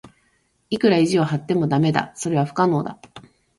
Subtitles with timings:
[0.71, 2.11] いくら意地を張っても駄目だ。
[2.15, 2.97] それは不可能だ。